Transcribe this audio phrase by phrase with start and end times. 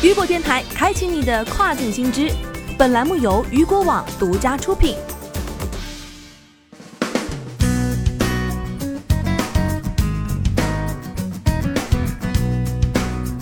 [0.00, 2.30] 雨果电台开启你的跨境新知。
[2.78, 4.94] 本栏目由雨果网独家出品。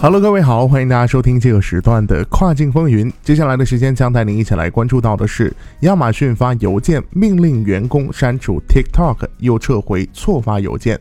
[0.00, 3.12] Hello，各位好，欢迎大家收听这个时段的跨境风云。
[3.22, 10.98] 接下来的时间将带您一起来关注到的是，亚马逊发邮件命令员工删除 TikTok，又撤回错发邮件。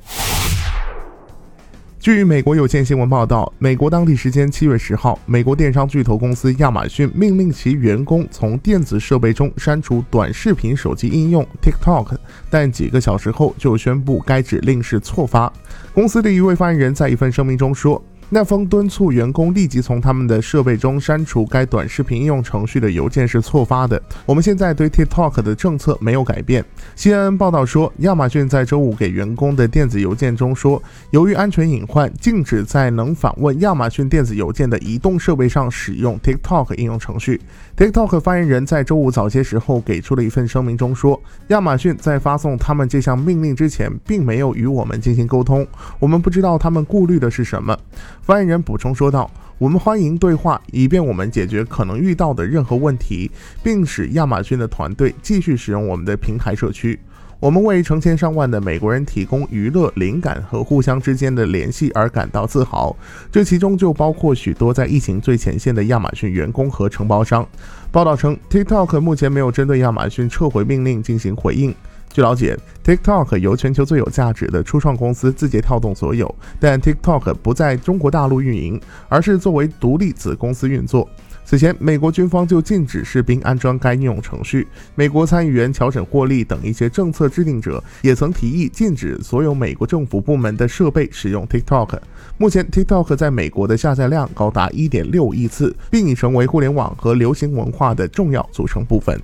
[2.06, 12.16] 据美国有线新闻报道，美国当地时间七月十号，美国电商巨头公司亚马逊命令其员工从电子设备中删除短视频手机应用 TikTok，
[12.48, 15.52] 但几个小时后就宣布该指令是错发。
[15.96, 18.00] 公司的一位发言人在一份声明中说。
[18.30, 24.02] 那封敦促员工立即从他们的设备中删除该短视频应用程序的邮件是错发的。
[24.26, 26.66] 我们现在对 TikTok 的政策没有改变。
[26.98, 37.40] CNN 报道说，亚马逊在周五给员工的电子邮件中说，由于安全隐患，禁止在能访问亚马逊电子邮件的移动设备上使用 TikTok 应用程序。
[37.78, 45.66] TikTok 发言人在周五早些时候给出了一份声明中说，亚马逊在发送他们这项命令之前，并没有与我们进行沟通，
[46.00, 47.78] 我们不知道他们顾虑的是什么。
[48.26, 53.30] 发言人补充说道：“我们欢迎对话，以便我们解决可能遇到的任何问题，
[53.62, 57.00] 并使亚马逊的团队继续使用我们的平台社区。
[57.40, 62.96] 我们为成千上万的美国人提供娱乐、灵感和互相之间的联系而感到自豪，
[63.32, 67.48] 这其中就包括许多在疫情最前线的亚马逊员工和承包商。”
[67.92, 71.76] 报道称，TikTok 目前没有针对亚马逊撤回命令进行回应。
[72.16, 81.10] 据了解，TikTok 由全球最有价值的初创公司字节跳动所有，但 TikTok 不在中国大陆运营，而是作为独立子公司运作。
[81.44, 84.66] 此前，美国军方就禁止士兵安装该应用程序。
[84.96, 92.00] 美国参议员乔沈·霍利等一些政策制定者也曾提议禁止所有美国政府部门的设备使用 TikTok。
[92.38, 99.22] 目前，TikTok 在美国的下载量高达1.6亿次，并已成为互联网和流行文化的重要组成部分。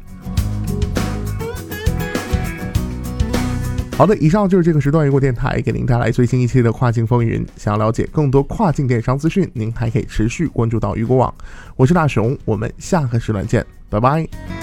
[4.02, 7.46] 好的，以上就是这个时段雨果电台给您带来最新一期的跨境风云。
[7.56, 11.32] 想要了解更多跨境电商资讯，您还可以持续关注到雨果网。
[11.76, 14.61] 我是大熊，我们下个时段见，拜拜。